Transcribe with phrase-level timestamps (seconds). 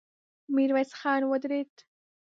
[0.55, 1.73] ميرويس خان ودرېد.